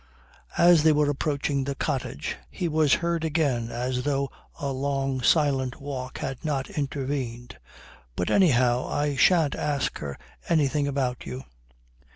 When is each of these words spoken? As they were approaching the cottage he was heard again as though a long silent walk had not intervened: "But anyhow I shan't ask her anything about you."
As 0.57 0.81
they 0.81 0.91
were 0.91 1.11
approaching 1.11 1.63
the 1.65 1.75
cottage 1.75 2.35
he 2.49 2.67
was 2.67 2.95
heard 2.95 3.23
again 3.23 3.69
as 3.69 4.01
though 4.01 4.31
a 4.59 4.71
long 4.73 5.21
silent 5.21 5.79
walk 5.79 6.17
had 6.17 6.43
not 6.43 6.71
intervened: 6.71 7.59
"But 8.15 8.31
anyhow 8.31 8.87
I 8.87 9.15
shan't 9.15 9.53
ask 9.53 9.99
her 9.99 10.17
anything 10.49 10.87
about 10.87 11.27
you." 11.27 11.43